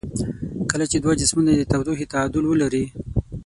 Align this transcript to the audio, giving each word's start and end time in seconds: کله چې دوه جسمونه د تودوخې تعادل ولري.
کله 0.71 0.85
چې 0.91 0.97
دوه 1.03 1.13
جسمونه 1.21 1.51
د 1.53 1.61
تودوخې 1.71 2.05
تعادل 2.13 2.43
ولري. 2.47 2.85